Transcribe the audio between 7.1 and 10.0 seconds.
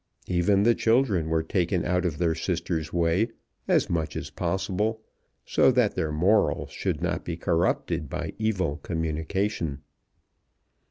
be corrupted by evil communication.